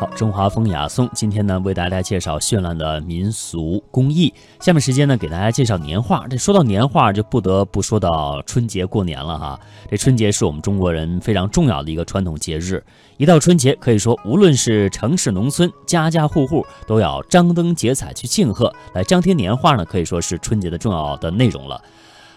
[0.00, 4.32] 好，中华风雅颂今天呢为大家介绍绚烂的民俗工艺。
[4.58, 6.26] 下面时间呢给大家介绍年画。
[6.26, 9.60] 这说到年画，就不得不说到春节过年了哈。
[9.90, 12.82] 这春节是我们中国人非常重要的一个传统节日。
[13.18, 18.74] 一到春节，可以说无论是城市农村，家家户户都要张灯结彩去庆贺。
[18.94, 21.78] 来张贴年画呢，可以说是春节的重要的内容了。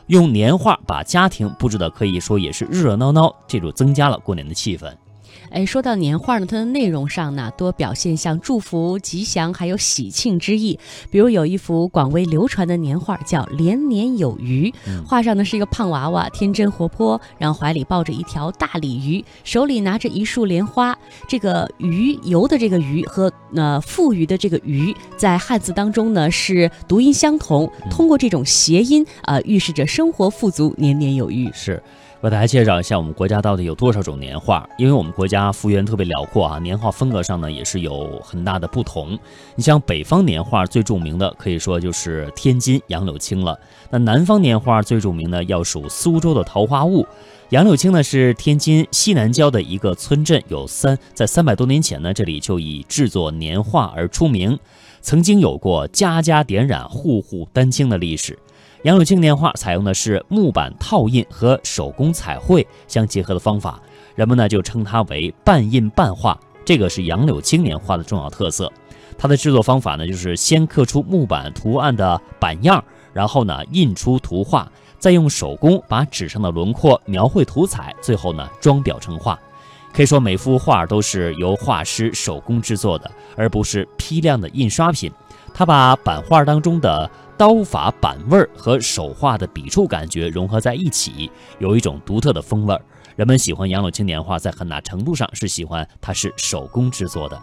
[0.07, 4.93] 用年画把家庭布置的可以说也是热热闹闹，这就增加了过年的气氛。
[5.49, 10.79] 哎，说到年画呢，它的内容上呢，多表现像祝福、吉祥，还有喜庆之意。
[11.11, 14.73] 比如有一幅广为流传的年画，叫“连年有余”。
[15.05, 20.97] 画上呢是一个胖娃娃，天真活泼，然后怀里抱着一条大鲤鱼，手里拿着一束莲花。
[21.27, 31.51] 这个“鱼”游的这个“鱼”和呃富余的这个“鱼”，在汉字当中呢是读音相同，通过这种谐音，呃，预示着生活富足，年年有余。
[31.53, 31.81] 是。
[32.23, 39.19] 为大家介绍一下我们国家到底有多少种年画，因为我们国家幅员特别辽阔啊，年画风格上呢也是有很大的不同。
[39.55, 43.59] 你像北方年画最著名的，可以说就是天津杨柳青了。
[43.89, 47.05] 那南方年画最著名的要数苏州的桃花坞。
[47.49, 54.57] 杨柳青呢是天津西南郊的一个村镇，有三在三百多年前呢，这里就以制作年画而出名，
[55.01, 58.39] 曾经有过家家点染、户户丹青的历史。
[58.83, 63.81] 杨柳青年画采用的是木板套印和手工彩绘相结合的方法，
[64.13, 66.37] 人们呢就称它为半印半画。
[66.65, 68.69] 这个是杨柳青年画的重要特色。
[69.17, 79.39] 它的制作方法呢，就是先刻出木板图案的版样，然后呢印出图画，再用手工把纸上的轮廓描绘涂彩，最后呢装裱成画。
[79.93, 85.09] 可以说每幅画都是由画师手工制作的，而不是批量的印刷品。
[85.55, 87.07] 他把版画当中的
[87.43, 92.81] 刀法板味儿和手画的笔触感觉融合在一起，有一种独特的风味儿。
[93.17, 97.37] 人们喜欢杨柳青年画，在很大程度上是喜欢它是手工制作的。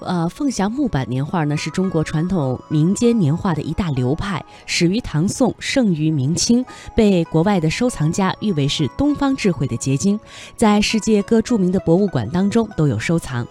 [0.00, 6.62] 呃，凤翔木板年画呢，是中国传统民间年画的一大流派，始于唐宋，盛于明清，
[6.94, 10.20] 被国外的收藏家誉为是东方智慧的结晶，
[10.56, 13.46] 在世界各著名的博物馆当中都有收藏。